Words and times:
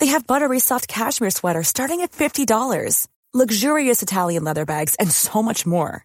They 0.00 0.08
have 0.08 0.26
buttery 0.26 0.58
soft 0.58 0.88
cashmere 0.88 1.30
sweaters 1.30 1.68
starting 1.68 2.00
at 2.00 2.12
$50, 2.12 3.06
luxurious 3.32 4.02
Italian 4.02 4.42
leather 4.44 4.66
bags, 4.66 4.96
and 4.96 5.10
so 5.10 5.42
much 5.42 5.64
more. 5.64 6.04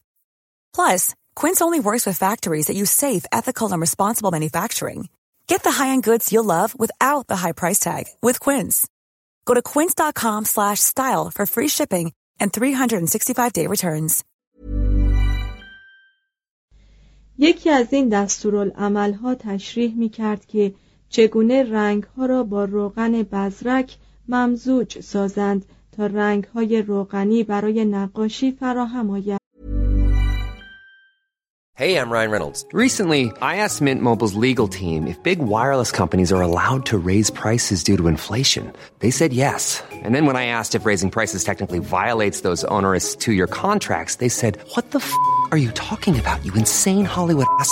Plus, 0.73 1.15
Quince 1.35 1.61
only 1.61 1.79
works 1.79 2.05
with 2.05 2.17
factories 2.17 2.67
that 2.67 2.75
use 2.75 2.91
safe, 2.91 3.25
ethical, 3.31 3.71
and 3.71 3.81
responsible 3.81 4.31
manufacturing. 4.31 5.09
Get 5.47 5.63
the 5.63 5.71
high-end 5.71 6.03
goods 6.03 6.31
you'll 6.31 6.43
love 6.43 6.77
without 6.79 7.27
the 7.27 7.37
high 7.37 7.53
price 7.53 7.79
tag 7.79 8.05
with 8.21 8.39
Quince. 8.39 8.87
Go 9.45 9.53
to 9.53 9.61
quince.com/style 9.61 11.31
for 11.35 11.45
free 11.45 11.69
shipping 11.69 12.13
and 12.39 12.53
365-day 12.53 13.67
returns. 13.67 14.23
یکی 17.39 17.69
از 17.69 17.93
این 17.93 18.09
دستورالعملها 18.09 19.35
تشریح 19.35 19.95
می 19.95 20.09
کرد 20.09 20.45
که 20.45 20.73
چگونه 21.11 21.63
رنگها 21.63 22.25
را 22.25 22.43
با 22.43 22.65
روغن 22.65 23.23
بزرک 23.23 23.97
ممزوج 24.27 24.99
سازند 24.99 25.65
تا 25.91 26.05
رنگهای 26.05 26.81
روغنی 26.81 27.43
برای 27.43 27.85
نقاشی 27.85 28.51
فراهم 28.51 29.09
آید. 29.09 29.37
Hey, 31.77 31.99
I'm 31.99 32.09
Ryan 32.09 32.31
Reynolds. 32.31 32.65
Recently, 32.73 33.31
I 33.39 33.57
asked 33.57 33.83
Mint 33.83 34.01
Mobile's 34.01 34.33
legal 34.33 34.67
team 34.67 35.05
if 35.05 35.21
big 35.21 35.37
wireless 35.37 35.91
companies 35.91 36.31
are 36.31 36.41
allowed 36.41 36.87
to 36.87 36.97
raise 36.97 37.29
prices 37.29 37.83
due 37.83 37.95
to 37.97 38.07
inflation. 38.07 38.73
They 38.97 39.11
said 39.11 39.31
yes. 39.31 39.83
And 39.91 40.15
then 40.15 40.25
when 40.25 40.35
I 40.35 40.47
asked 40.47 40.73
if 40.73 40.87
raising 40.87 41.11
prices 41.11 41.43
technically 41.43 41.77
violates 41.77 42.41
those 42.41 42.63
onerous 42.63 43.15
two 43.15 43.31
year 43.31 43.45
contracts, 43.45 44.15
they 44.15 44.27
said, 44.27 44.57
What 44.73 44.89
the 44.89 44.97
f 44.97 45.13
are 45.51 45.61
you 45.65 45.69
talking 45.73 46.17
about, 46.17 46.43
you 46.43 46.51
insane 46.55 47.05
Hollywood 47.05 47.45
ass? 47.59 47.71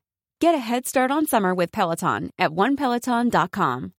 Get 0.45 0.55
a 0.55 0.67
head 0.71 0.87
start 0.87 1.11
on 1.11 1.27
summer 1.27 1.53
with 1.53 1.71
Peloton 1.71 2.21
at 2.39 2.49
onepeloton.com. 2.51 3.91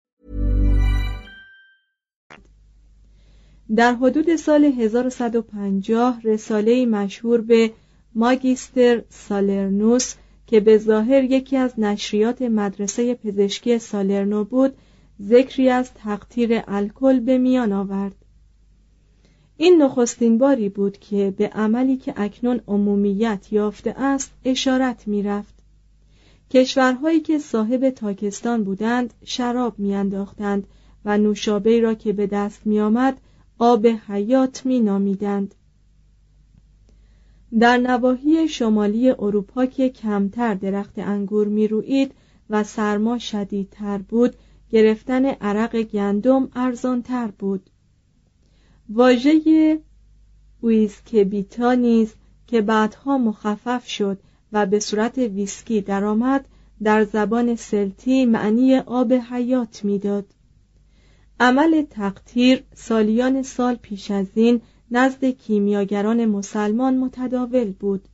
در 3.77 3.95
حدود 3.95 4.37
سال 4.37 4.65
1150 4.65 6.21
رساله 6.25 6.87
مشهور 6.87 7.41
به 7.41 7.73
ماگیستر 8.15 9.03
سالرنوس 9.09 10.15
که 10.47 10.61
به 10.61 10.79
ظاهر 10.79 11.25
یکی 11.25 11.57
از 11.57 11.81
نشریات 11.81 12.43
مدرسه 12.43 13.15
پزشکی 13.15 13.79
سالرنو 13.79 14.45
بود 14.45 14.75
ذکری 15.23 15.69
از 15.69 15.95
تقطیر 15.95 16.63
الکل 16.69 17.21
به 17.21 17.39
میان 17.39 17.73
آورد 17.73 18.17
این 19.57 19.83
نخستین 19.83 20.39
باری 20.39 20.69
بود 20.69 20.99
که 20.99 21.35
به 21.37 21.49
عملی 21.49 21.97
که 21.97 22.15
اکنون 22.17 22.61
عمومیت 22.69 23.53
یافته 23.53 23.95
است 23.99 24.33
اشارت 24.45 25.09
می‌رفت 25.09 25.62
کشورهایی 26.53 27.21
که 27.21 27.39
صاحب 27.39 27.91
تاکستان 27.91 28.65
بودند 28.65 29.15
شراب 29.25 29.79
میانداختند 29.79 30.67
و 31.05 31.19
نوشابه 31.19 31.81
را 31.81 31.95
که 31.95 32.13
به 32.13 32.27
دست 32.27 32.67
میآمد 32.67 33.21
آب 33.59 33.87
حیات 33.87 34.67
می 34.67 34.81
نامیدند. 34.81 35.55
در 37.59 37.77
نواحی 37.77 38.49
شمالی 38.49 39.11
اروپا 39.11 39.67
که 39.67 39.89
کمتر 39.89 40.55
درخت 40.55 40.99
انگور 40.99 41.49
می 41.49 41.69
روید 41.69 42.15
و 42.51 42.65
سرما 42.65 43.19
شدیدتر 43.19 43.99
بود 43.99 44.37
گرفتن 44.71 45.25
عرق 45.25 45.83
گندم 45.83 46.49
ارزانتر 46.55 47.27
بود 47.27 47.71
واژه 48.89 49.81
ویسکبیتا 50.63 51.75
نیز 51.75 52.15
که 52.47 52.61
بعدها 52.61 53.19
مخفف 53.19 53.89
شد 53.89 54.19
و 54.53 54.67
به 54.67 54.79
صورت 54.79 55.19
ویسکی 55.19 55.81
درآمد 55.81 56.49
در 56.83 57.05
زبان 57.05 57.57
سلتی 57.57 58.27
معنی 58.27 58.77
آب 58.77 59.13
حیات 59.13 59.85
می‌داد. 59.85 60.27
عمل 61.41 61.83
تقطیر 61.83 62.65
سالیان 62.75 63.43
سال 63.43 63.75
پیش 63.75 64.11
از 64.11 64.27
این 64.35 64.61
نزد 64.91 65.25
کیمیاگران 65.25 66.27
مسلمان 66.27 66.99
متداول 66.99 67.73
بود 67.73 68.09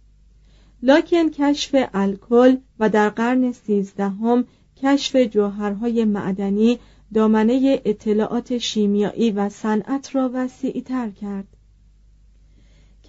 لکن 0.83 1.31
کشف 1.31 1.89
الکل 1.95 2.57
و 2.79 2.89
در 2.89 3.09
قرن 3.09 3.53
سیزدهم 3.53 4.45
کشف 4.77 5.17
جوهرهای 5.17 6.05
معدنی 6.05 6.79
دامنه 7.15 7.81
اطلاعات 7.85 8.59
شیمیایی 8.59 9.31
و 9.31 9.49
صنعت 9.49 10.15
را 10.15 10.31
وسیع 10.35 10.81
تر 10.81 11.11
کرد 11.11 11.58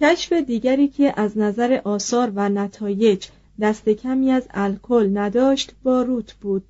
کشف 0.00 0.32
دیگری 0.32 0.88
که 0.88 1.12
از 1.16 1.38
نظر 1.38 1.80
آثار 1.84 2.32
و 2.34 2.48
نتایج 2.48 3.26
دست 3.60 3.88
کمی 3.88 4.30
از 4.30 4.48
الکل 4.50 5.10
نداشت 5.18 5.74
باروت 5.82 6.32
بود. 6.32 6.64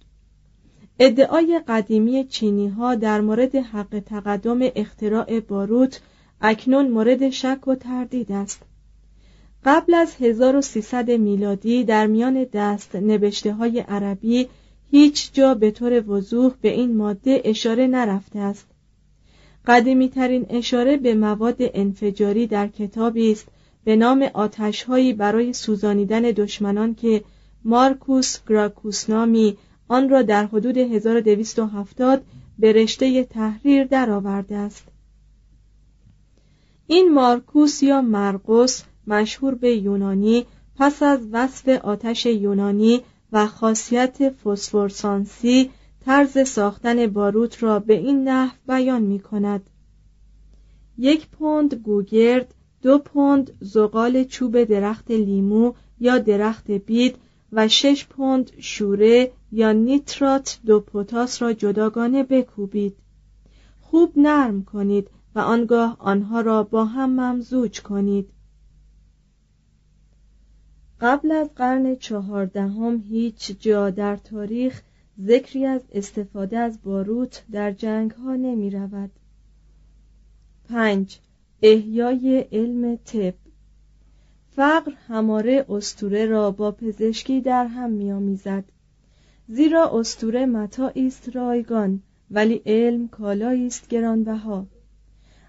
ادعای 0.98 1.60
قدیمی 1.68 2.24
چینی 2.24 2.68
ها 2.68 2.94
در 2.94 3.20
مورد 3.20 3.56
حق 3.56 4.02
تقدم 4.06 4.58
اختراع 4.74 5.41
باروت 5.41 6.00
اکنون 6.41 6.88
مورد 6.88 7.30
شک 7.30 7.68
و 7.68 7.74
تردید 7.74 8.32
است. 8.32 8.62
قبل 9.64 9.94
از 9.94 10.16
1300 10.20 11.10
میلادی 11.10 11.84
در 11.84 12.06
میان 12.06 12.47
دست 12.53 12.97
نوشته 12.97 13.53
های 13.53 13.80
عربی 13.80 14.48
هیچ 14.91 15.32
جا 15.32 15.54
به 15.54 15.71
طور 15.71 16.10
وضوح 16.10 16.53
به 16.60 16.68
این 16.68 16.97
ماده 16.97 17.42
اشاره 17.44 17.86
نرفته 17.86 18.38
است. 18.38 18.66
قدیمی 19.70 20.08
ترین 20.08 20.46
اشاره 20.50 20.96
به 20.96 21.14
مواد 21.14 21.56
انفجاری 21.58 22.46
در 22.46 22.68
کتابی 22.68 23.32
است 23.32 23.48
به 23.84 23.96
نام 23.96 24.22
آتشهایی 24.34 25.12
برای 25.12 25.52
سوزانیدن 25.52 26.20
دشمنان 26.20 26.94
که 26.94 27.24
مارکوس 27.64 28.38
گراکوس 28.48 29.10
نامی 29.10 29.56
آن 29.88 30.08
را 30.08 30.22
در 30.22 30.46
حدود 30.46 30.78
1270 30.78 32.22
به 32.58 32.72
رشته 32.72 33.24
تحریر 33.24 33.84
درآورده 33.84 34.56
است. 34.56 34.84
این 36.86 37.14
مارکوس 37.14 37.82
یا 37.82 38.02
مرقس 38.02 38.84
مشهور 39.06 39.54
به 39.54 39.76
یونانی 39.76 40.46
پس 40.76 41.02
از 41.02 41.20
وصف 41.32 41.68
آتش 41.68 42.26
یونانی 42.26 43.00
و 43.32 43.46
خاصیت 43.46 44.30
فسفورسانسی 44.30 45.70
طرز 46.10 46.48
ساختن 46.48 47.07
باروت 47.07 47.62
را 47.62 47.78
به 47.78 47.95
این 47.95 48.28
نحو 48.28 48.57
بیان 48.68 49.03
می 49.03 49.21
کند 49.21 49.71
یک 50.98 51.28
پوند 51.28 51.74
گوگرد 51.74 52.54
دو 52.83 52.98
پوند 52.98 53.53
زغال 53.60 54.24
چوب 54.24 54.65
درخت 54.65 55.10
لیمو 55.10 55.72
یا 56.01 56.18
درخت 56.18 56.71
بید 56.71 57.16
و 57.53 57.68
شش 57.68 58.07
پوند 58.07 58.51
شوره 58.59 59.33
یا 59.53 59.72
نیترات 59.72 60.59
دو 60.66 60.80
پوتاس 60.80 61.42
را 61.42 61.53
جداگانه 61.53 62.22
بکوبید. 62.22 62.97
خوب 63.80 64.13
نرم 64.16 64.65
کنید 64.65 65.10
و 65.34 65.39
آنگاه 65.39 65.97
آنها 65.98 66.41
را 66.41 66.63
با 66.63 66.84
هم 66.84 67.10
ممزوج 67.10 67.80
کنید. 67.80 68.30
قبل 71.01 71.33
از 71.33 71.54
قرن 71.54 71.97
چهاردهم 71.97 72.97
هیچ 72.97 73.56
جا 73.60 73.91
در 73.91 74.16
تاریخ 74.16 74.83
ذکری 75.26 75.66
از 75.66 75.80
استفاده 75.92 76.58
از 76.58 76.82
باروت 76.82 77.44
در 77.52 77.72
جنگ 77.72 78.10
ها 78.10 78.36
نمی 78.36 78.70
رود. 78.70 79.10
پنج. 80.68 81.18
احیای 81.62 82.46
علم 82.52 82.96
طب. 82.96 83.34
فقر 84.50 84.92
هماره 85.08 85.66
استوره 85.68 86.26
را 86.26 86.50
با 86.50 86.72
پزشکی 86.72 87.40
در 87.40 87.66
هم 87.66 87.90
میآمیزد. 87.90 88.64
زیرا 89.48 89.98
استوره 89.98 90.46
متاعی 90.46 91.06
است 91.06 91.36
رایگان 91.36 92.02
ولی 92.30 92.62
علم 92.66 93.08
کالایی 93.08 93.66
است 93.66 93.88
گرانبها. 93.88 94.66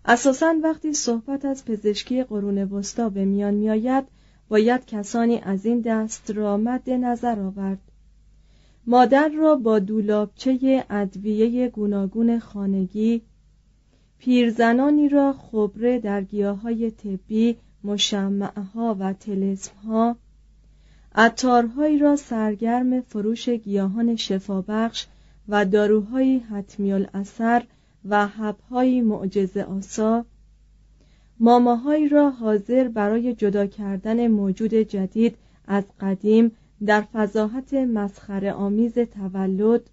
اساسا 0.05 0.55
وقتی 0.63 0.93
صحبت 0.93 1.45
از 1.45 1.65
پزشکی 1.65 2.23
قرون 2.23 2.57
وسطا 2.57 3.09
به 3.09 3.25
میان 3.25 3.53
میآید 3.53 4.03
باید 4.49 4.85
کسانی 4.85 5.39
از 5.39 5.65
این 5.65 5.81
دست 5.81 6.31
را 6.31 6.57
مد 6.57 6.89
نظر 6.89 7.39
آورد. 7.39 7.90
مادر 8.87 9.29
را 9.29 9.55
با 9.55 9.79
دولابچه 9.79 10.85
ادویه 10.89 11.69
گوناگون 11.69 12.39
خانگی 12.39 13.21
پیرزنانی 14.17 15.09
را 15.09 15.33
خبره 15.33 15.99
در 15.99 16.21
گیاهای 16.21 16.91
طبی 16.91 17.57
مشمعها 17.83 18.95
و 18.99 19.13
تلسمها 19.13 20.15
عطارهایی 21.15 21.97
را 21.97 22.15
سرگرم 22.15 23.01
فروش 23.01 23.49
گیاهان 23.49 24.15
شفابخش 24.15 25.07
و 25.47 25.65
داروهای 25.65 26.37
حتمی 26.37 26.93
الاثر 26.93 27.63
و 28.05 28.27
حبهای 28.27 29.01
معجز 29.01 29.57
آسا 29.57 30.25
ماماهایی 31.39 32.09
را 32.09 32.29
حاضر 32.29 32.87
برای 32.87 33.33
جدا 33.33 33.65
کردن 33.65 34.27
موجود 34.27 34.73
جدید 34.73 35.35
از 35.67 35.83
قدیم 35.99 36.51
در 36.85 37.01
فضاحت 37.01 37.73
مسخره 37.73 38.53
آمیز 38.53 38.93
تولد 38.93 39.89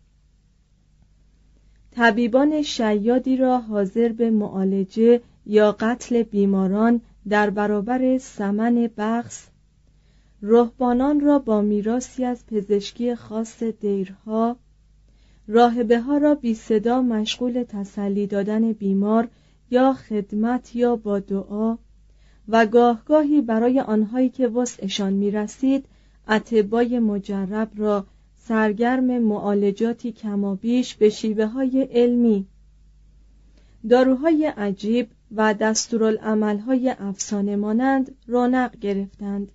طبیبان 1.91 2.63
شیادی 2.63 3.37
را 3.37 3.59
حاضر 3.59 4.09
به 4.09 4.31
معالجه 4.31 5.21
یا 5.47 5.73
قتل 5.81 6.23
بیماران 6.23 7.01
در 7.29 7.51
برابر 7.51 8.19
سمن 8.19 8.91
بخص 8.97 9.49
رهبانان 10.43 11.21
را 11.21 11.39
با 11.39 11.61
میراسی 11.61 12.25
از 12.25 12.47
پزشکی 12.47 13.15
خاص 13.15 13.63
دیرها 13.63 14.57
راهبه 15.49 16.01
ها 16.01 16.17
را 16.17 16.35
بی 16.35 16.55
صدا 16.55 17.03
مشغول 17.03 17.63
تسلی 17.69 18.27
دادن 18.27 18.73
بیمار 18.73 19.29
یا 19.71 19.93
خدمت 19.93 20.77
یا 20.77 20.97
با 20.97 21.19
دعا 21.19 21.79
و 22.49 22.67
گاهگاهی 22.67 23.41
برای 23.41 23.81
آنهایی 23.81 24.29
که 24.29 24.49
وسعشان 24.49 25.13
می 25.13 25.31
رسید 25.31 25.85
اتبای 26.29 26.99
مجرب 26.99 27.71
را 27.77 28.07
سرگرم 28.37 29.19
معالجاتی 29.19 30.13
کمابیش 30.13 30.95
به 30.95 31.11
شیوه 31.11 31.47
های 31.47 31.89
علمی 31.93 32.47
داروهای 33.89 34.47
عجیب 34.47 35.09
و 35.37 35.55
دستورالعملهای 35.55 36.95
افسانه 36.99 37.57
مانند 37.57 38.15
رونق 38.27 38.77
گرفتند. 38.79 39.53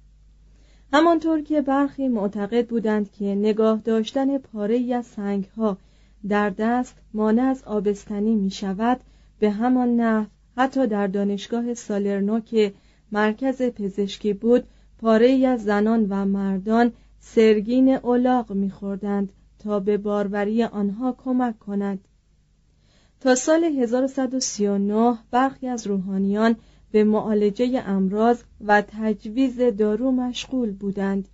همانطور 0.93 1.41
که 1.41 1.61
برخی 1.61 2.07
معتقد 2.07 2.67
بودند 2.67 3.11
که 3.11 3.25
نگاه 3.25 3.81
داشتن 3.85 4.37
پاره 4.37 4.95
از 4.95 5.05
سنگ 5.05 5.45
ها 5.57 5.77
در 6.27 6.49
دست 6.49 6.95
مانع 7.13 7.43
از 7.43 7.63
آبستنی 7.63 8.35
می 8.35 8.51
شود 8.51 8.99
به 9.39 9.49
همان 9.49 9.95
نحو 9.95 10.25
حتی 10.57 10.87
در 10.87 11.07
دانشگاه 11.07 11.73
سالرنو 11.73 12.39
که 12.39 12.73
مرکز 13.11 13.61
پزشکی 13.61 14.33
بود 14.33 14.63
پاره 15.03 15.47
از 15.47 15.63
زنان 15.63 16.05
و 16.09 16.25
مردان 16.25 16.91
سرگین 17.19 17.89
اولاغ 17.89 18.51
میخوردند 18.51 19.31
تا 19.59 19.79
به 19.79 19.97
باروری 19.97 20.63
آنها 20.63 21.15
کمک 21.25 21.59
کند. 21.59 21.99
تا 23.19 23.35
سال 23.35 23.63
1139 23.63 25.17
برخی 25.31 25.67
از 25.67 25.87
روحانیان 25.87 26.55
به 26.91 27.03
معالجه 27.03 27.83
امراض 27.85 28.43
و 28.65 28.83
تجویز 28.87 29.59
دارو 29.59 30.11
مشغول 30.11 30.71
بودند 30.71 31.27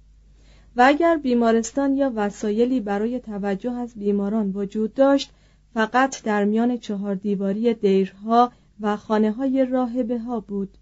و 0.76 0.84
اگر 0.86 1.18
بیمارستان 1.18 1.98
یا 1.98 2.12
وسایلی 2.16 2.80
برای 2.80 3.20
توجه 3.20 3.72
از 3.72 3.94
بیماران 3.96 4.52
وجود 4.52 4.94
داشت 4.94 5.32
فقط 5.74 6.24
در 6.24 6.46
میان 6.46 6.78
چهار 6.78 7.16
دیواری 7.16 7.74
دیرها 7.74 8.52
و 8.82 8.96
خانه 8.96 9.32
های 9.32 9.66
راهبه 9.66 10.20
ها 10.20 10.40
بود. 10.40 10.78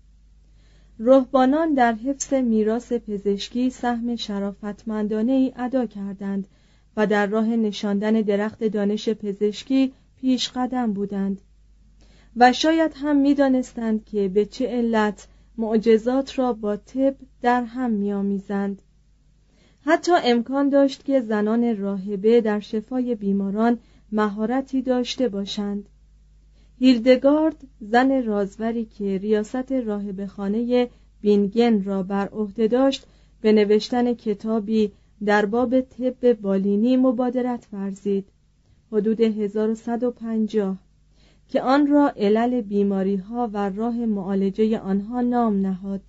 رهبانان 1.00 1.74
در 1.74 1.94
حفظ 1.94 2.34
میراث 2.34 2.94
پزشکی 2.94 3.70
سهم 3.70 4.16
شرافتمندانه 4.16 5.32
ای 5.32 5.54
ادا 5.56 5.86
کردند 5.86 6.48
و 6.98 7.08
در 7.08 7.28
راه 7.28 7.48
نشاندن 7.48 8.12
درخت 8.12 8.64
دانش 8.64 9.10
پزشکی 9.10 9.94
پیش 10.22 10.50
قدم 10.50 10.94
بودند. 10.94 11.42
و 12.36 12.54
شاید 12.54 12.94
هم 12.96 13.18
می‌دانستند 13.18 14.06
که 14.06 14.28
به 14.28 14.46
چه 14.46 14.68
علت 14.68 15.28
معجزات 15.58 16.40
را 16.40 16.54
با 16.54 16.78
طب 16.78 17.16
در 17.42 17.64
هم 17.64 17.92
میآمیزند. 17.92 18.82
حتی 19.86 20.12
امکان 20.24 20.70
داشت 20.70 21.06
که 21.06 21.22
زنان 21.22 21.78
راهبه 21.78 22.42
در 22.42 22.60
شفای 22.60 23.16
بیماران 23.16 23.80
مهارتی 24.12 24.82
داشته 24.82 25.30
باشند. 25.30 25.90
هیلدگارد 26.80 27.68
زن 27.82 28.24
رازوری 28.24 28.86
که 28.86 29.18
ریاست 29.18 29.72
راهب 29.72 30.26
خانه 30.26 30.90
بینگن 31.22 31.84
را 31.84 32.04
بر 32.04 32.28
عهده 32.28 32.68
داشت 32.68 33.06
به 33.42 33.52
نوشتن 33.52 34.14
کتابی 34.14 34.92
در 35.26 35.46
باب 35.46 35.82
طب 35.82 36.34
بالینی 36.34 36.98
مبادرت 36.98 37.68
ورزید. 37.74 38.26
حدود 38.92 39.22
1150 39.22 40.78
که 41.48 41.62
آن 41.62 41.88
را 41.88 42.10
علل 42.16 42.62
بیماری 42.62 43.16
ها 43.16 43.50
و 43.54 43.70
راه 43.70 44.06
معالجه 44.06 44.80
آنها 44.80 45.22
نام 45.22 45.62
نهاد. 45.62 46.02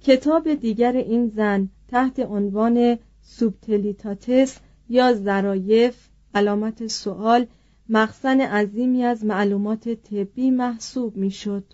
کتاب 0.00 0.54
دیگر 0.54 0.92
این 0.92 1.28
زن 1.28 1.68
تحت 1.88 2.20
عنوان 2.20 2.98
سوبتلیتاتس 3.22 4.58
یا 4.88 5.12
زرایف 5.12 6.08
علامت 6.34 6.86
سوال 6.86 7.46
مخزن 7.88 8.40
عظیمی 8.40 9.04
از 9.04 9.24
معلومات 9.24 9.88
طبی 9.88 10.50
محسوب 10.50 11.16
می‌شد. 11.16 11.64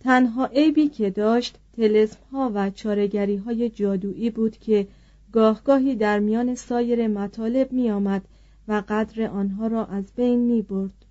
تنها 0.00 0.46
عیبی 0.46 0.88
که 0.88 1.10
داشت 1.10 1.58
تلسم 1.76 2.18
ها 2.32 2.50
و 2.54 2.70
چارگری 2.70 3.36
های 3.36 3.70
جادویی 3.70 4.30
بود 4.30 4.56
که 4.56 4.86
گاهگاهی 5.32 5.94
در 5.94 6.18
میان 6.18 6.54
سایر 6.54 7.08
مطالب 7.08 7.72
می 7.72 7.90
آمد 7.90 8.22
و 8.68 8.82
قدر 8.88 9.26
آنها 9.26 9.66
را 9.66 9.86
از 9.86 10.04
بین 10.16 10.38
می 10.38 10.62
برد. 10.62 11.04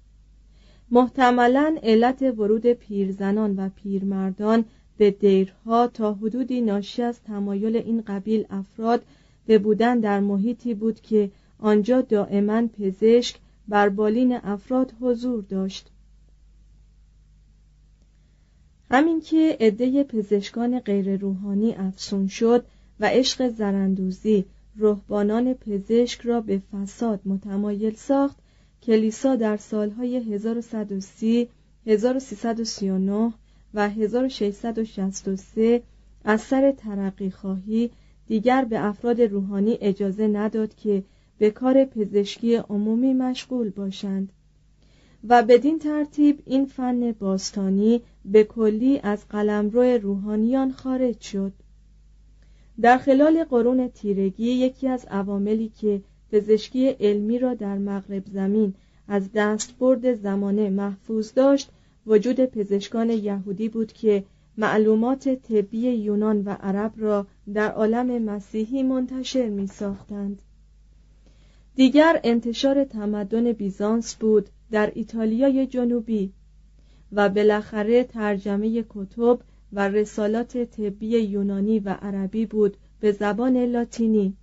محتملا 0.91 1.77
علت 1.83 2.21
ورود 2.21 2.67
پیرزنان 2.67 3.55
و 3.55 3.69
پیرمردان 3.75 4.65
به 4.97 5.11
دیرها 5.11 5.87
تا 5.87 6.13
حدودی 6.13 6.61
ناشی 6.61 7.01
از 7.01 7.21
تمایل 7.23 7.75
این 7.75 8.01
قبیل 8.01 8.45
افراد 8.49 9.03
به 9.45 9.57
بودن 9.57 9.99
در 9.99 10.19
محیطی 10.19 10.73
بود 10.73 11.01
که 11.01 11.31
آنجا 11.59 12.01
دائما 12.01 12.67
پزشک 12.67 13.35
بر 13.71 13.89
بالین 13.89 14.33
افراد 14.43 14.93
حضور 15.01 15.43
داشت. 15.43 15.91
همین 18.89 19.21
که 19.21 19.57
عده 19.59 20.03
پزشکان 20.03 20.79
غیر 20.79 21.17
روحانی 21.17 21.73
افسون 21.73 22.27
شد 22.27 22.65
و 22.99 23.05
عشق 23.05 23.49
زرندوزی 23.49 24.45
رهبانان 24.77 25.53
پزشک 25.53 26.21
را 26.21 26.41
به 26.41 26.61
فساد 26.71 27.21
متمایل 27.25 27.95
ساخت 27.95 28.37
کلیسا 28.83 29.35
در 29.35 29.57
سالهای 29.57 30.17
1130 30.33 31.49
1339 31.85 33.33
و 33.73 33.89
1663 33.89 35.81
از 36.23 36.41
سر 36.41 36.71
ترقی 36.71 37.29
خواهی 37.29 37.91
دیگر 38.27 38.65
به 38.65 38.85
افراد 38.85 39.21
روحانی 39.21 39.77
اجازه 39.81 40.27
نداد 40.27 40.75
که 40.75 41.03
به 41.41 41.51
کار 41.51 41.85
پزشکی 41.85 42.55
عمومی 42.55 43.13
مشغول 43.13 43.69
باشند 43.69 44.31
و 45.29 45.43
بدین 45.43 45.79
ترتیب 45.79 46.39
این 46.45 46.65
فن 46.65 47.11
باستانی 47.11 48.01
به 48.25 48.43
کلی 48.43 48.99
از 49.03 49.27
قلمرو 49.27 49.81
روحانیان 49.81 50.71
خارج 50.71 51.21
شد 51.21 51.53
در 52.81 52.97
خلال 52.97 53.43
قرون 53.43 53.87
تیرگی 53.87 54.51
یکی 54.51 54.87
از 54.87 55.05
عواملی 55.05 55.69
که 55.69 56.01
پزشکی 56.31 56.87
علمی 56.87 57.39
را 57.39 57.53
در 57.53 57.77
مغرب 57.77 58.23
زمین 58.25 58.73
از 59.07 59.29
دستبرد 59.33 60.13
زمانه 60.13 60.69
محفوظ 60.69 61.33
داشت 61.33 61.69
وجود 62.07 62.45
پزشکان 62.45 63.09
یهودی 63.09 63.69
بود 63.69 63.93
که 63.93 64.23
معلومات 64.57 65.29
طبی 65.29 65.89
یونان 65.89 66.43
و 66.43 66.49
عرب 66.49 66.93
را 66.97 67.27
در 67.53 67.71
عالم 67.71 68.21
مسیحی 68.21 68.83
منتشر 68.83 69.49
می 69.49 69.67
ساختند. 69.67 70.41
دیگر 71.75 72.19
انتشار 72.23 72.83
تمدن 72.83 73.51
بیزانس 73.51 74.15
بود 74.15 74.49
در 74.71 74.91
ایتالیای 74.95 75.67
جنوبی 75.67 76.33
و 77.11 77.29
بالاخره 77.29 78.03
ترجمه 78.03 78.85
کتب 78.89 79.39
و 79.73 79.89
رسالات 79.89 80.57
طبی 80.57 81.07
یونانی 81.07 81.79
و 81.79 81.89
عربی 81.89 82.45
بود 82.45 82.77
به 82.99 83.11
زبان 83.11 83.57
لاتینی. 83.57 84.37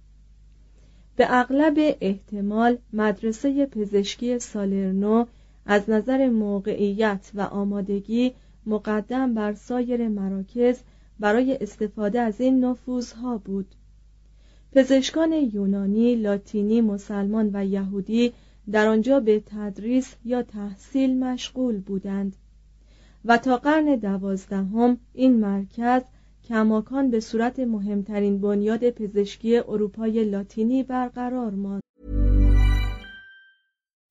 به 1.16 1.26
اغلب 1.28 1.96
احتمال 2.00 2.78
مدرسه 2.92 3.66
پزشکی 3.66 4.38
سالرنو 4.38 5.26
از 5.66 5.90
نظر 5.90 6.28
موقعیت 6.28 7.30
و 7.34 7.40
آمادگی 7.40 8.32
مقدم 8.66 9.34
بر 9.34 9.54
سایر 9.54 10.08
مراکز 10.08 10.80
برای 11.20 11.58
استفاده 11.60 12.20
از 12.20 12.40
این 12.40 12.64
نفوذها 12.64 13.38
بود. 13.38 13.74
پزشکان 14.72 15.32
یونانی، 15.32 16.16
لاتینی، 16.16 16.80
مسلمان 16.80 17.50
و 17.52 17.66
یهودی 17.66 18.32
در 18.72 18.86
آنجا 18.88 19.20
به 19.20 19.42
تدریس 19.46 20.14
یا 20.24 20.42
تحصیل 20.42 21.18
مشغول 21.18 21.80
بودند 21.80 22.36
و 23.24 23.38
تا 23.38 23.56
قرن 23.56 23.96
دوازدهم 23.96 24.98
این 25.14 25.40
مرکز 25.40 26.02
کماکان 26.48 27.10
به 27.10 27.20
صورت 27.20 27.58
مهمترین 27.58 28.40
بنیاد 28.40 28.90
پزشکی 28.90 29.56
اروپای 29.56 30.24
لاتینی 30.24 30.82
برقرار 30.82 31.50
ماند. 31.50 31.82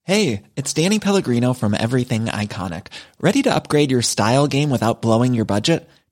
Hey, 0.07 0.43
it's 0.55 0.73
Danny 0.73 0.99
Pellegrino 0.99 1.51
from 1.53 1.73
Everything 1.73 2.27
Iconic. 2.27 2.85
Ready 3.19 3.41
to 3.43 3.53
upgrade 3.53 3.91
your 3.91 4.01
style 4.01 4.47
game 4.47 4.69
without 4.69 5.01
blowing 5.01 5.33
your 5.33 5.43
budget? 5.43 5.81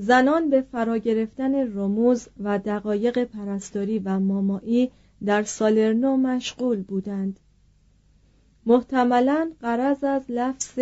زنان 0.00 0.50
به 0.50 0.62
فرا 0.62 0.96
گرفتن 0.98 1.54
رموز 1.54 2.28
و 2.40 2.58
دقایق 2.58 3.24
پرستاری 3.24 3.98
و 3.98 4.18
مامایی 4.18 4.90
در 5.24 5.42
سالرنو 5.42 6.16
مشغول 6.16 6.82
بودند. 6.82 7.40
محتملا 8.66 9.50
قرض 9.60 10.04
از 10.04 10.22
لفظ 10.28 10.78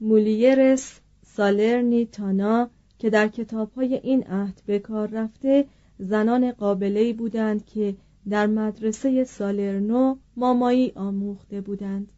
مولیرس 0.00 1.00
سالرنی 1.26 2.06
تانا 2.06 2.70
که 2.98 3.10
در 3.10 3.28
کتابهای 3.28 3.94
این 3.94 4.24
عهد 4.24 4.62
به 4.66 4.78
کار 4.78 5.08
رفته 5.08 5.64
زنان 5.98 6.52
قابله‌ای 6.52 7.12
بودند 7.12 7.66
که 7.66 7.96
در 8.28 8.46
مدرسه 8.46 9.24
سالرنو 9.24 10.16
مامایی 10.36 10.92
آموخته 10.94 11.60
بودند. 11.60 12.12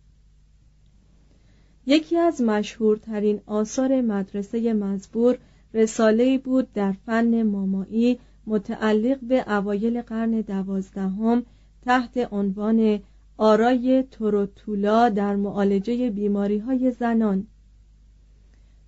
یکی 1.86 2.16
از 2.16 2.40
مشهورترین 2.40 3.40
آثار 3.46 4.00
مدرسه 4.00 4.72
مزبور 4.72 5.38
رساله 5.74 6.38
بود 6.38 6.72
در 6.72 6.92
فن 6.92 7.42
مامایی 7.42 8.18
متعلق 8.46 9.18
به 9.22 9.52
اوایل 9.52 10.02
قرن 10.02 10.40
دوازدهم 10.40 11.42
تحت 11.84 12.28
عنوان 12.32 13.00
آرای 13.36 14.02
تروتولا 14.02 15.08
در 15.08 15.36
معالجه 15.36 16.10
بیماری 16.10 16.58
های 16.58 16.90
زنان 16.90 17.46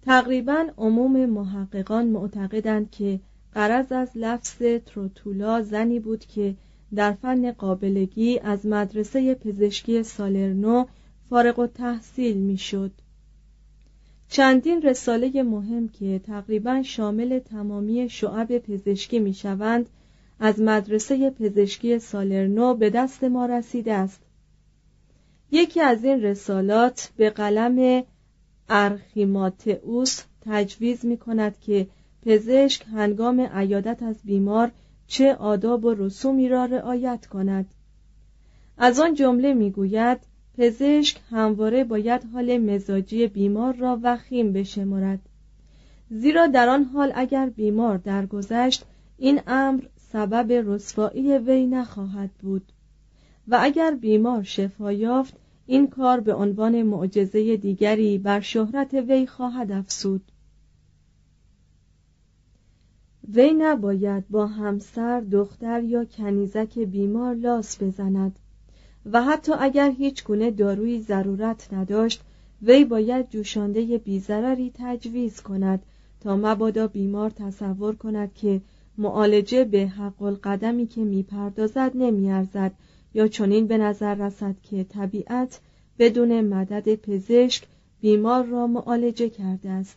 تقریبا 0.03 0.67
عموم 0.79 1.27
محققان 1.27 2.07
معتقدند 2.07 2.91
که 2.91 3.21
قرض 3.53 3.93
از 3.93 4.09
لفظ 4.15 4.63
تروتولا 4.87 5.63
زنی 5.63 6.01
بود 6.01 6.25
که 6.25 6.55
در 6.95 7.13
فن 7.13 7.53
قابلگی 7.53 8.39
از 8.39 8.67
مدرسه 8.67 9.35
پزشکی 9.35 10.03
سالرنو 10.03 10.85
فارغ 11.31 11.59
و 11.59 11.67
تحصیل 11.67 12.37
می‌شد. 12.37 12.93
چندین 14.33 14.83
رساله 14.83 15.43
مهم 15.43 15.89
که 15.89 16.19
تقریبا 16.19 16.83
شامل 16.83 17.39
تمامی 17.39 18.09
شعب 18.09 18.59
پزشکی 18.59 19.19
می 19.19 19.35
شوند 19.35 19.89
از 20.41 20.61
مدرسه 20.61 21.31
پزشکی 21.31 21.99
سالرنو 21.99 22.75
به 22.75 22.91
دست 22.91 23.25
ما 23.25 23.47
رسیده 23.47 23.93
است. 23.95 24.21
یکی 25.51 25.81
از 25.81 26.05
این 26.05 26.23
رسالات 26.23 27.11
به 27.17 27.31
قلم 27.31 28.05
ارخیماتئوس 28.69 30.23
تجویز 30.47 31.05
می 31.05 31.17
کند 31.17 31.61
که 31.61 31.87
پزشک 32.27 32.87
هنگام 32.93 33.41
عیادت 33.41 34.03
از 34.03 34.17
بیمار 34.25 34.71
چه 35.07 35.35
آداب 35.35 35.85
و 35.85 35.95
رسومی 35.95 36.49
را 36.49 36.65
رعایت 36.65 37.27
کند. 37.27 37.67
از 38.79 39.01
آن 39.01 39.15
جمله 39.15 39.55
می‌گوید 39.55 40.32
پزشک 40.59 41.21
همواره 41.31 41.85
باید 41.85 42.25
حال 42.33 42.59
مزاجی 42.59 43.27
بیمار 43.27 43.75
را 43.75 44.01
وخیم 44.03 44.53
بشمارد. 44.53 45.21
زیرا 46.11 46.47
در 46.47 46.69
آن 46.69 46.85
حال 46.85 47.13
اگر 47.15 47.49
بیمار 47.49 47.97
درگذشت 47.97 48.85
این 49.19 49.41
امر 49.47 49.83
سبب 49.97 50.53
رسوایی 50.53 51.39
وی 51.39 51.67
نخواهد 51.67 52.31
بود. 52.31 52.73
و 53.49 53.59
اگر 53.61 53.91
بیمار 53.91 54.43
شفا 54.43 54.93
یافت 54.93 55.35
این 55.67 55.87
کار 55.87 56.21
به 56.21 56.35
عنوان 56.35 56.83
معجزه 56.83 57.57
دیگری 57.57 58.19
بر 58.19 58.41
شهرت 58.41 58.95
وی 58.95 59.27
خواهد 59.27 59.73
افسود 59.73 60.33
وی 63.35 63.53
نباید 63.53 64.29
با 64.29 64.47
همسر 64.47 65.21
دختر 65.21 65.83
یا 65.83 66.05
کنیزک 66.05 66.79
بیمار 66.79 67.35
لاس 67.35 67.83
بزند. 67.83 68.39
و 69.07 69.23
حتی 69.23 69.53
اگر 69.59 69.91
هیچ 69.91 70.25
گونه 70.25 70.51
دارویی 70.51 71.03
ضرورت 71.03 71.73
نداشت 71.73 72.23
وی 72.63 72.85
باید 72.85 73.31
جوشانده 73.31 73.99
بیزرری 73.99 74.73
تجویز 74.75 75.41
کند 75.41 75.83
تا 76.21 76.37
مبادا 76.37 76.87
بیمار 76.87 77.31
تصور 77.31 77.95
کند 77.95 78.35
که 78.35 78.61
معالجه 78.99 79.65
به 79.65 79.87
حق 79.87 80.23
القدمی 80.23 80.87
که 80.87 81.01
می‌پردازد 81.01 81.91
نمیارزد 81.95 82.73
یا 83.15 83.29
چنین 83.29 83.67
به 83.67 83.79
نظر 83.79 84.15
رسد 84.15 84.55
که 84.63 84.85
طبیعت 84.85 85.61
بدون 85.99 86.41
مدد 86.41 86.95
پزشک 86.95 87.65
بیمار 88.01 88.45
را 88.45 88.67
معالجه 88.67 89.29
کرده 89.29 89.71
است. 89.71 89.97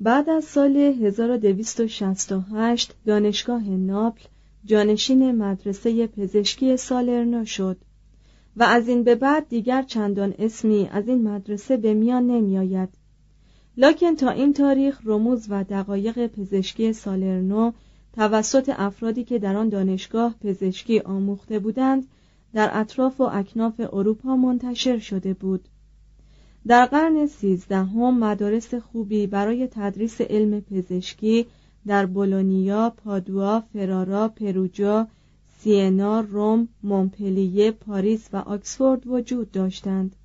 بعد 0.00 0.30
از 0.30 0.44
سال 0.44 0.76
1268 0.76 2.94
دانشگاه 3.06 3.68
ناپل 3.68 4.24
جانشین 4.66 5.32
مدرسه 5.32 6.06
پزشکی 6.06 6.76
سالرنا 6.76 7.44
شد 7.44 7.76
و 8.56 8.62
از 8.62 8.88
این 8.88 9.02
به 9.02 9.14
بعد 9.14 9.48
دیگر 9.48 9.82
چندان 9.82 10.34
اسمی 10.38 10.88
از 10.92 11.08
این 11.08 11.28
مدرسه 11.28 11.76
به 11.76 11.94
میان 11.94 12.26
نمی 12.26 12.58
آید. 12.58 12.88
لکن 13.76 14.16
تا 14.16 14.30
این 14.30 14.52
تاریخ 14.52 15.00
رموز 15.04 15.46
و 15.48 15.64
دقایق 15.64 16.26
پزشکی 16.26 16.92
سالرنو 16.92 17.72
توسط 18.12 18.72
افرادی 18.76 19.24
که 19.24 19.38
در 19.38 19.56
آن 19.56 19.68
دانشگاه 19.68 20.34
پزشکی 20.40 21.00
آموخته 21.00 21.58
بودند 21.58 22.06
در 22.54 22.70
اطراف 22.72 23.20
و 23.20 23.24
اکناف 23.32 23.80
اروپا 23.92 24.36
منتشر 24.36 24.98
شده 24.98 25.34
بود 25.34 25.68
در 26.66 26.86
قرن 26.86 27.26
سیزدهم 27.26 28.18
مدارس 28.18 28.74
خوبی 28.74 29.26
برای 29.26 29.68
تدریس 29.70 30.20
علم 30.20 30.60
پزشکی 30.60 31.46
در 31.86 32.06
بولونیا، 32.06 32.90
پادوا، 32.90 33.60
فرارا، 33.60 34.28
پروجا، 34.28 35.06
سینا، 35.58 36.20
روم، 36.20 36.68
مونپلیه، 36.82 37.70
پاریس 37.70 38.28
و 38.32 38.36
آکسفورد 38.36 39.06
وجود 39.06 39.50
داشتند. 39.50 40.16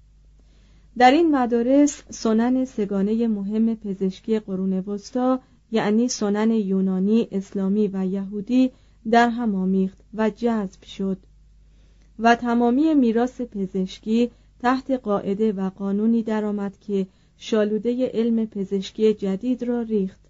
در 0.98 1.12
این 1.12 1.36
مدارس 1.36 2.04
سنن 2.10 2.66
سگانه 2.66 3.28
مهم 3.28 3.76
پزشکی 3.76 4.40
قرون 4.40 4.74
وسطا 4.74 5.40
یعنی 5.72 6.08
سنن 6.08 6.52
یونانی، 6.52 7.28
اسلامی 7.32 7.90
و 7.94 8.06
یهودی 8.06 8.72
در 9.12 9.30
هم 9.30 9.56
آمیخت 9.56 9.98
و 10.14 10.30
جذب 10.30 10.84
شد 10.84 11.18
و 12.20 12.36
تمامی 12.36 12.94
میراث 12.94 13.42
پزشکی 13.42 14.32
تحت 14.60 14.92
قاعده 14.92 15.52
و 15.52 15.70
قانونی 15.70 16.24
درآمد 16.24 16.78
که 16.80 17.08
شالوده 17.38 18.08
علم 18.08 18.46
پزشکی 18.46 19.14
جدید 19.14 19.64
را 19.64 19.82
ریخت 19.82 20.21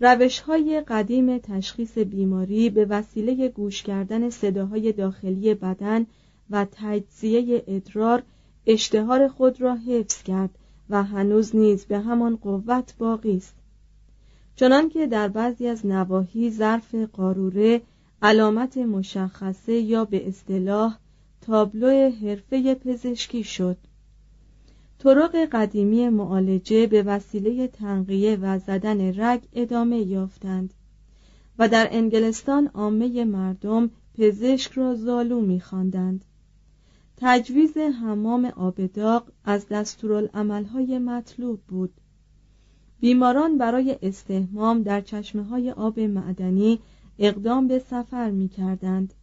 روش 0.00 0.40
های 0.40 0.80
قدیم 0.88 1.38
تشخیص 1.38 1.98
بیماری 1.98 2.70
به 2.70 2.84
وسیله 2.84 3.48
گوش 3.48 3.82
کردن 3.82 4.30
صداهای 4.30 4.92
داخلی 4.92 5.54
بدن 5.54 6.06
و 6.50 6.66
تجزیه 6.72 7.64
ادرار 7.66 8.22
اشتهار 8.66 9.28
خود 9.28 9.60
را 9.60 9.74
حفظ 9.74 10.22
کرد 10.22 10.50
و 10.90 11.02
هنوز 11.02 11.56
نیز 11.56 11.84
به 11.84 11.98
همان 11.98 12.36
قوت 12.36 12.94
باقی 12.98 13.36
است. 13.36 13.54
چنانکه 14.56 15.06
در 15.06 15.28
بعضی 15.28 15.68
از 15.68 15.86
نواحی 15.86 16.50
ظرف 16.50 16.94
قاروره 16.94 17.82
علامت 18.22 18.76
مشخصه 18.76 19.72
یا 19.72 20.04
به 20.04 20.28
اصطلاح 20.28 20.98
تابلو 21.40 22.10
حرفه 22.10 22.74
پزشکی 22.74 23.44
شد. 23.44 23.76
طرق 24.98 25.36
قدیمی 25.52 26.08
معالجه 26.08 26.86
به 26.86 27.02
وسیله 27.02 27.68
تنقیه 27.68 28.36
و 28.36 28.58
زدن 28.58 29.20
رگ 29.20 29.42
ادامه 29.52 29.98
یافتند 29.98 30.74
و 31.58 31.68
در 31.68 31.88
انگلستان 31.90 32.66
عامه 32.66 33.24
مردم 33.24 33.90
پزشک 34.14 34.72
را 34.72 34.94
زالو 34.94 35.40
می‌خواندند. 35.40 36.24
تجویز 37.16 37.76
حمام 37.76 38.44
آبداغ 38.44 39.22
از 39.44 39.68
دستورالعملهای 39.68 40.98
مطلوب 40.98 41.60
بود 41.68 41.92
بیماران 43.00 43.58
برای 43.58 43.98
استهمام 44.02 44.82
در 44.82 45.00
چشمه 45.00 45.42
های 45.42 45.70
آب 45.70 46.00
معدنی 46.00 46.78
اقدام 47.18 47.68
به 47.68 47.78
سفر 47.78 48.30
می 48.30 48.48
کردند. 48.48 49.14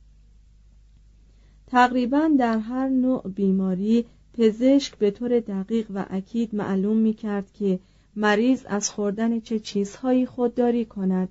تقریبا 1.68 2.30
در 2.40 2.58
هر 2.58 2.90
نوع 2.90 3.30
بیماری 3.36 4.06
پزشک 4.34 4.98
به 4.98 5.12
طور 5.12 5.40
دقیق 5.40 5.88
و 5.94 6.06
اکید 6.10 6.56
معلوم 6.56 6.98
می 6.98 7.14
کرد 7.14 7.52
که 7.54 7.80
مریض 8.16 8.66
از 8.66 8.90
خوردن 8.90 9.40
چه 9.40 9.60
چیزهایی 9.60 10.26
خودداری 10.26 10.86
کند. 10.86 11.30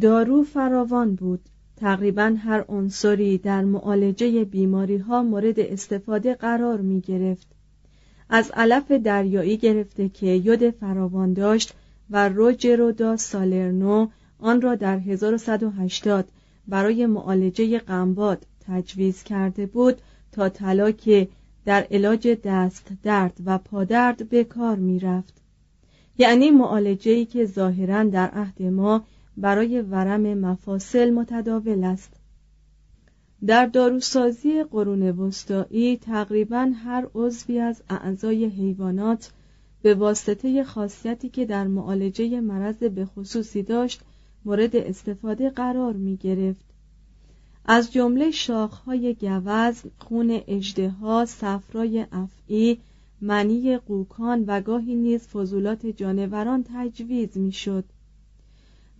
دارو 0.00 0.42
فراوان 0.42 1.14
بود. 1.14 1.40
تقریبا 1.76 2.36
هر 2.38 2.64
عنصری 2.68 3.38
در 3.38 3.64
معالجه 3.64 4.44
بیماری 4.44 4.96
ها 4.96 5.22
مورد 5.22 5.60
استفاده 5.60 6.34
قرار 6.34 6.80
می 6.80 7.00
گرفت 7.00 7.46
از 8.28 8.50
علف 8.54 8.90
دریایی 8.90 9.56
گرفته 9.56 10.08
که 10.08 10.26
یود 10.26 10.70
فراوان 10.70 11.32
داشت 11.32 11.74
و 12.10 12.28
روجرو 12.28 12.92
دا 12.92 13.16
سالرنو 13.16 14.08
آن 14.38 14.60
را 14.60 14.74
در 14.74 14.98
1180 14.98 16.28
برای 16.68 17.06
معالجه 17.06 17.78
قنباد 17.78 18.46
تجویز 18.66 19.22
کرده 19.22 19.66
بود 19.66 20.00
تا 20.32 20.48
طلا 20.48 20.90
که 20.90 21.28
در 21.64 21.86
علاج 21.90 22.28
دست 22.44 22.88
درد 23.02 23.40
و 23.44 23.58
پادرد 23.58 24.28
به 24.28 24.44
کار 24.44 24.76
می 24.76 24.98
رفت. 24.98 25.34
یعنی 26.18 26.50
معالجه‌ای 26.50 27.24
که 27.24 27.46
ظاهرا 27.46 28.04
در 28.04 28.28
عهد 28.28 28.62
ما 28.62 29.04
برای 29.36 29.80
ورم 29.80 30.20
مفاصل 30.20 31.10
متداول 31.10 31.84
است 31.84 32.12
در 33.46 33.66
داروسازی 33.66 34.62
قرون 34.62 35.02
وسطایی 35.02 35.96
تقریبا 35.96 36.72
هر 36.84 37.06
عضوی 37.14 37.58
از 37.58 37.82
اعضای 37.90 38.44
حیوانات 38.44 39.32
به 39.82 39.94
واسطه 39.94 40.64
خاصیتی 40.64 41.28
که 41.28 41.44
در 41.46 41.66
معالجه 41.66 42.40
مرض 42.40 42.76
به 42.76 43.04
خصوصی 43.04 43.62
داشت 43.62 44.00
مورد 44.44 44.76
استفاده 44.76 45.50
قرار 45.50 45.92
می 45.92 46.16
گرفت 46.16 46.69
از 47.64 47.92
جمله 47.92 48.30
شاخهای 48.30 49.14
گوز، 49.14 49.82
خون 49.98 50.40
اجدها، 50.46 51.24
صفرای 51.24 52.06
افعی، 52.12 52.78
منی 53.20 53.78
قوکان 53.78 54.44
و 54.46 54.60
گاهی 54.60 54.94
نیز 54.94 55.28
فضولات 55.28 55.86
جانوران 55.86 56.64
تجویز 56.74 57.38
می‌شد. 57.38 57.84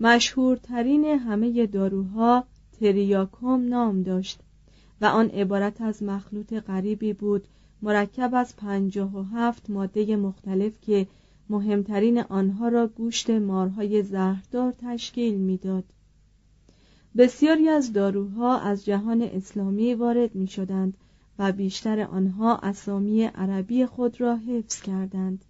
مشهورترین 0.00 1.04
همه 1.04 1.66
داروها 1.66 2.44
تریاکوم 2.80 3.68
نام 3.68 4.02
داشت 4.02 4.40
و 5.00 5.04
آن 5.04 5.26
عبارت 5.26 5.80
از 5.80 6.02
مخلوط 6.02 6.52
غریبی 6.52 7.12
بود 7.12 7.48
مرکب 7.82 8.30
از 8.34 8.56
پنجاه 8.56 9.16
و 9.16 9.22
هفت 9.22 9.70
ماده 9.70 10.16
مختلف 10.16 10.80
که 10.80 11.06
مهمترین 11.50 12.18
آنها 12.18 12.68
را 12.68 12.86
گوشت 12.86 13.30
مارهای 13.30 14.02
زهردار 14.02 14.74
تشکیل 14.78 15.34
می‌داد. 15.34 15.84
بسیاری 17.16 17.68
از 17.68 17.92
داروها 17.92 18.58
از 18.58 18.84
جهان 18.84 19.22
اسلامی 19.22 19.94
وارد 19.94 20.34
می 20.34 20.46
شدند 20.46 20.94
و 21.38 21.52
بیشتر 21.52 22.00
آنها 22.00 22.56
اسامی 22.56 23.24
عربی 23.24 23.86
خود 23.86 24.20
را 24.20 24.36
حفظ 24.36 24.82
کردند. 24.82 25.44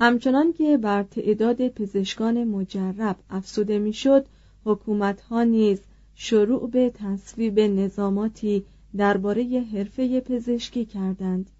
همچنان 0.00 0.52
که 0.52 0.76
بر 0.76 1.02
تعداد 1.02 1.68
پزشکان 1.68 2.44
مجرب 2.44 3.16
افسوده 3.30 3.78
می‌شد 3.78 4.26
حکومتها 4.64 5.42
نیز 5.42 5.80
شروع 6.14 6.70
به 6.70 6.90
تصویب 6.90 7.60
نظاماتی 7.60 8.64
درباره 8.96 9.66
حرفه 9.72 10.20
پزشکی 10.20 10.84
کردند. 10.84 11.50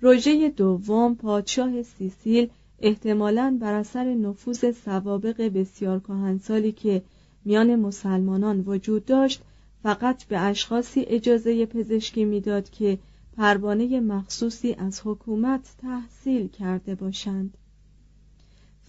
روژه 0.00 0.48
دوم 0.48 1.14
پادشاه 1.14 1.82
سیسیل 1.82 2.48
احتمالاً 2.78 3.58
بر 3.60 3.74
اثر 3.74 4.14
نفوذ 4.14 4.70
سوابق 4.70 5.42
بسیار 5.42 6.00
کهنسالی 6.00 6.72
که 6.72 7.02
میان 7.44 7.76
مسلمانان 7.76 8.60
وجود 8.60 9.04
داشت 9.04 9.42
فقط 9.82 10.24
به 10.24 10.40
اشخاصی 10.40 11.00
اجازه 11.00 11.66
پزشکی 11.66 12.24
می‌داد 12.24 12.70
که 12.70 12.98
پروانه 13.36 14.00
مخصوصی 14.00 14.72
از 14.72 15.00
حکومت 15.04 15.74
تحصیل 15.78 16.48
کرده 16.48 16.94
باشند. 16.94 17.56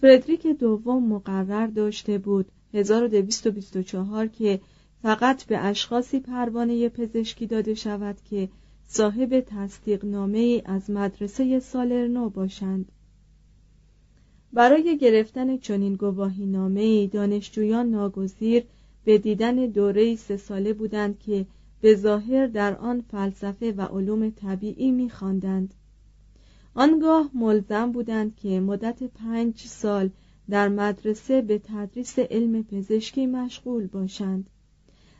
فردریک 0.00 0.46
دوم 0.46 1.08
مقرر 1.08 1.66
داشته 1.66 2.18
بود 2.18 2.46
1224 2.74 4.26
که 4.26 4.60
فقط 5.02 5.44
به 5.44 5.58
اشخاصی 5.58 6.20
پروانه 6.20 6.88
پزشکی 6.88 7.46
داده 7.46 7.74
شود 7.74 8.16
که 8.30 8.48
صاحب 8.86 9.40
تصدیق 9.40 10.04
نامه 10.04 10.62
از 10.64 10.90
مدرسه 10.90 11.60
سالرنو 11.60 12.28
باشند. 12.28 12.92
برای 14.52 14.98
گرفتن 14.98 15.56
چنین 15.56 15.94
گواهی 15.94 16.46
نامه 16.46 17.06
دانشجویان 17.06 17.90
ناگزیر 17.90 18.64
به 19.04 19.18
دیدن 19.18 19.56
دوره 19.56 20.16
سه 20.16 20.36
ساله 20.36 20.72
بودند 20.72 21.18
که 21.18 21.46
به 21.80 21.94
ظاهر 21.94 22.46
در 22.46 22.76
آن 22.76 23.00
فلسفه 23.00 23.72
و 23.72 23.82
علوم 23.82 24.30
طبیعی 24.30 24.90
می‌خواندند. 24.90 25.74
آنگاه 26.74 27.30
ملزم 27.34 27.92
بودند 27.92 28.36
که 28.36 28.60
مدت 28.60 29.02
پنج 29.02 29.58
سال 29.58 30.10
در 30.50 30.68
مدرسه 30.68 31.42
به 31.42 31.60
تدریس 31.64 32.18
علم 32.18 32.62
پزشکی 32.62 33.26
مشغول 33.26 33.86
باشند 33.86 34.50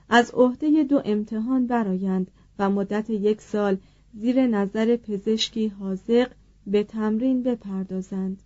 از 0.08 0.30
عهده 0.30 0.84
دو 0.84 1.02
امتحان 1.04 1.66
برایند 1.66 2.30
و 2.58 2.70
مدت 2.70 3.10
یک 3.10 3.40
سال 3.40 3.76
زیر 4.14 4.46
نظر 4.46 4.96
پزشکی 4.96 5.68
حاضق 5.68 6.30
به 6.66 6.84
تمرین 6.84 7.42
بپردازند 7.42 8.42